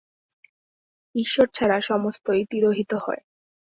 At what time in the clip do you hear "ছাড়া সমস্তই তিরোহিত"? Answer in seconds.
1.53-2.91